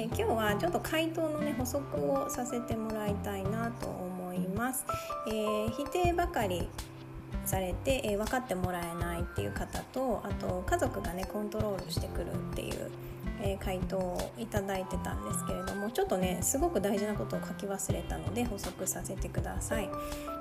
[0.00, 4.86] えー、今日はちょっと回答のね補足をさせてもらいたいなと思います。
[5.28, 6.70] えー、否定ばかり
[7.44, 12.90] されて、えー、分かってもらえないっていう方とあと家族がねコントロールしてくるっていう
[13.42, 19.88] え、回答をいただいてたんですけれどもちょっとねすごく大事なことを書き忘れたので補足させてください。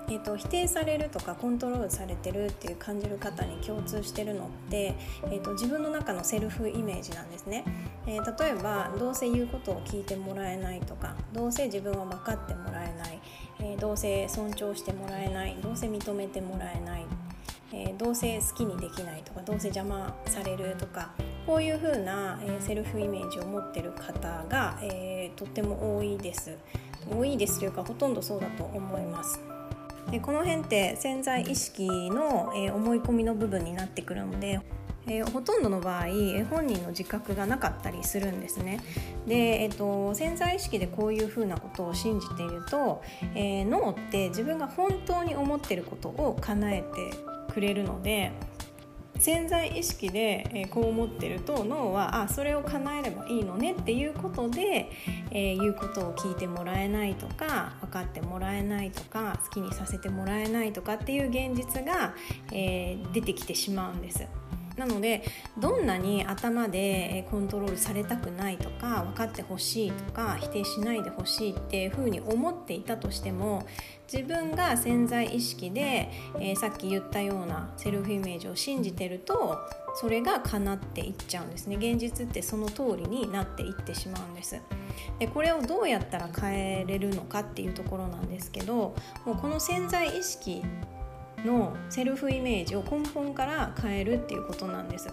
[0.09, 7.63] えーと、否定されるとかコントロールされてるっていう感じる方に共通してるのって、えーと、自分の中のセルフイメージなんですね、
[8.07, 13.19] えー、例えばどうせ言うことを聞いてもらえないとかどうせ自分は分かってもらえない、
[13.59, 17.05] えー、どうせ尊重してもらえないどうせ認めてもらえない、
[17.73, 21.11] えどうせ好きにできないとかどうせ邪魔されるとか
[21.45, 26.57] こういう風な、えセルフイメージを持ってる方が、えー、とっても多いです
[27.09, 29.39] 多いですというかほとんどそうだと思います
[30.11, 34.59] でこの辺って潜在意識の、え、思い込みの部分になってくるので
[35.09, 36.03] えー、ほとんどの場合
[36.49, 38.79] 本人の自覚がなかったりするんですね。
[39.27, 43.01] で、えーと、潜在意識でこういうふうなことを信じていると、
[43.33, 46.85] えー、脳って自分が本当に思ってることを叶えて
[47.49, 48.31] くれるので
[49.19, 54.89] 潜在意識で、こう思ってると脳はあそれを叶えればいいのねっていうことで、
[55.31, 62.15] えー、言うことを聞いてもらえないとか分かってもらえないとか好きにさせてもらえないとかっていう現実が、
[62.53, 64.25] えー、出てきてしまうんです。
[64.79, 65.23] なので
[65.57, 73.67] どんなに頭でコントロールされたくないとか分かってほしいとか否定しないでほしいっていうふうに思っていたとしても
[74.11, 79.57] 自分が潜在意識で、えー、さっき言ったようなセルフイメージを信じてると
[79.95, 81.75] それが叶っていっちゃうんですね。
[81.75, 84.61] 現実ってその通りになっていってしまうんです。
[85.19, 88.95] でこれをどうやったら変えれるのかっていうところなんですけど
[89.25, 90.63] もうこの潜在意識
[91.45, 95.09] のセルフイメージを根本から変えるっていうことなんです。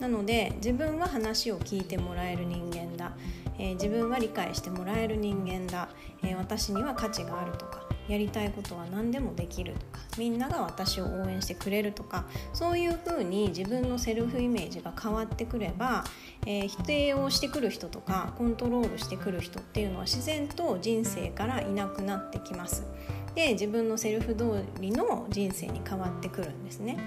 [0.00, 3.16] なので自分は話を聞いてもらえる人間だ、
[3.58, 5.88] えー、自分は理解してもらえる人間だ、
[6.22, 7.93] えー、私には価値があるとか。
[8.08, 16.04] やりたいことは何でもできるとかみんなが私を応援してくれるとかそういうふうに自分のセルフイメージが変わってくれば、
[16.46, 22.84] えー、否定をしてくる人とかコントロールしてくる人っていうのは自然と人生からいなくなってきます。
[23.34, 26.98] で自分のセルフ通りの人生に変わってくるんですね。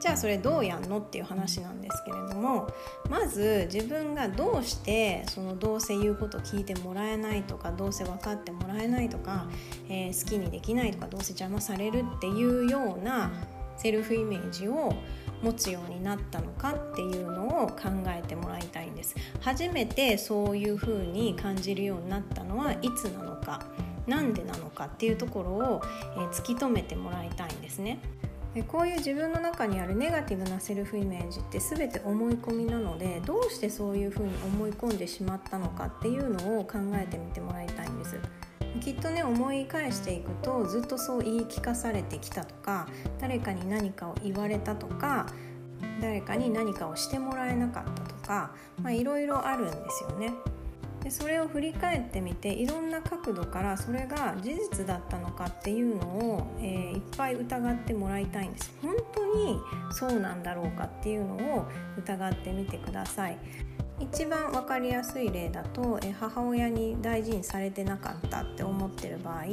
[0.00, 2.68] じゃあそれどうやんのっていう話なんですけれども
[3.10, 9.48] まず自分がどうしてそのどうせ言うこと聞いてもらえないとかどうせ分かってもらえないとか、
[9.88, 13.32] えー、好きにできないとかどうせ邪魔されるっていうような
[13.76, 14.94] セルフイメージを
[15.42, 17.76] 持つようになったのかっていうのを考
[18.08, 23.62] えてもらいたいんです初めてそういうふうに感じるようになったのはいつなのか
[24.06, 25.82] なんでなのかっていうところを、
[26.16, 28.00] えー、突き止めてもらいたいんですね。
[28.58, 38.18] でこういう自分の中にあるネガティブなセルフイメージって全て思い込みなのでどうしてそういうふうに思い込んでしまったのかっていうのを考えてみてもらいたいんです。
[38.80, 42.88] きっとね思い返していくとずっとそう言い聞かされてきたとか
[43.20, 45.26] 誰かに何かを言われたとか
[46.00, 48.50] 誰かに何かをしてもらえなかったとか
[48.90, 50.32] いろいろあるんですよね。
[51.08, 58.70] でそれを振り返ってみていろんな角度からそれが事実だったのかっていうのを、えー、いっぱい疑ってもらいたいんです。
[58.82, 59.58] 本当に
[59.90, 61.66] そうなんだろうかっていうのを
[61.96, 63.38] 疑ってみてください。
[63.98, 69.44] 一番分かりやすい例だとえ母親に大事にされてなかったって思ってる場合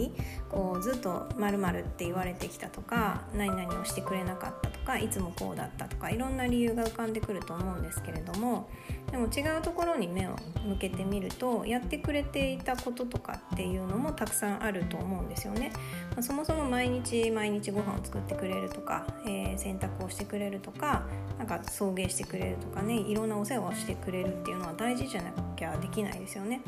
[0.52, 8.70] こうずっと「まるって言われてきたとか何々をしてくれなかったとかいつもこうだったとかいろんな理由が浮かんでくると思うんですけれども
[9.12, 10.36] でも違うところに目を
[10.66, 15.72] 向けてみるとやってくれていたこととかっていうのもたくさんあると思うんですよね。
[16.12, 21.04] まあ、そもそも毎日毎日ご飯を作ってくれるとか、えー、洗濯をしてくれるとか
[21.38, 26.62] なんか送迎してくれるとかねいろんなお世話をしてくれるっていうのは大事じゃなきゃできないですよね。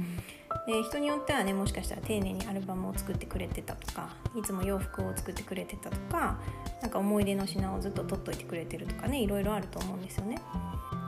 [0.66, 6.40] で人によってはねもしかしたら丁寧にアルバムを作ってくれてたとかいつも洋服を作ってくれてたとか
[6.82, 10.42] 何か思い出の品をずっと取っといてくれてるとかねいろいろあると思うんですよね。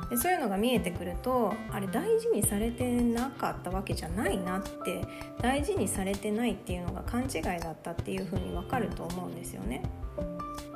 [0.10, 5.06] でそういうのが見えてくるとあれ大事にされてなかったわけじゃないなって
[5.40, 9.84] 大事にされてないっていうのが勘違いだったっていうふうに分かると思うんですよね。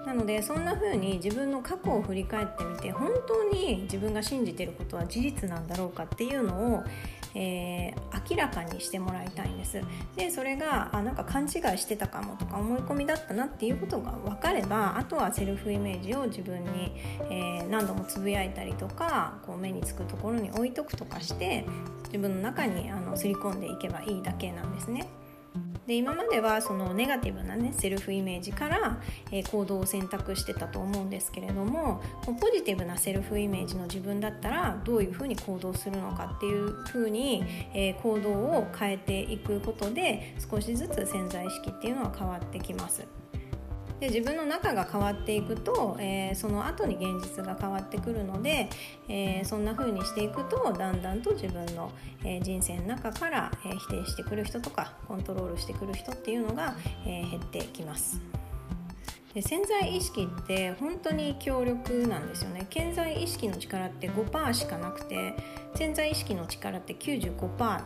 [0.05, 6.83] なのでそんな風に自分の過去を振り返ってみて本当に自分が信じてることは事実なんだろうかっていうのを、
[7.35, 9.81] えー、明らかにしてもらいたいんです
[10.15, 16.93] でそれがあなんか勘違いしてたかもとか思い込みだったなっていうことが分かればあとはセルフイメージを自分に、
[17.29, 21.65] えー、何度もつぶやいたりとかこう目につくところに置いとくとかして
[22.05, 25.07] 自分の中にあのすり込んでいけばいいだけなんですね。
[25.87, 29.01] で今まではそのネガティブなねセルフイメージから、
[29.31, 37.43] えー、行動を選択してたと思うんですけれどもポジティブなセルフイメージの自分だったらどういうふうに行動するのかっていうふうに、
[37.73, 43.22] えー、行動を変えていくことで少しずつ潜在意識っていうのは変わってきます。
[44.03, 48.67] で自分の中が変わっていくと、えー、その後に現実が変わってくるので、
[49.07, 51.89] えー、そんな風にしていくとだんだんと自分の、
[52.25, 58.19] えー、人生の中から、え否定してくる人とかコントロールしてくる人っていうのが、え減ってきます。
[59.33, 65.33] で潜在意識って本当に強力なんですよね潜在意識の力って5%しかなくて
[65.73, 67.81] 潜在意識の力って95%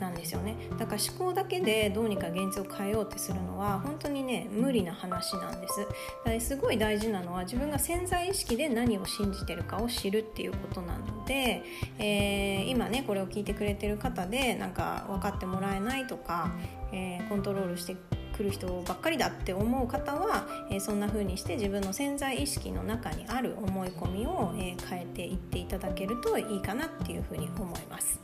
[0.00, 11.62] なんですよねだから思考だけでどうにか現実を変えようってするのは本当にね無理な話なんですだからすごい大事なのは自分が潜在意識で何を信じてるかを知るっていうことなので、
[11.98, 16.50] えー、今ねこれを聞いてくれてる方でなんか分かってもらえないとか、
[16.92, 17.96] えー、コントロールして
[18.36, 28.20] くる人ばっかりだって思う方は、えー、そんな風にして自分の潜在意識の中にある思い込みを、え変えていっていただけるといいかなっていうふうに思います。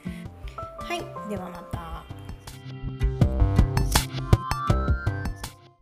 [0.84, 1.91] はいではまた。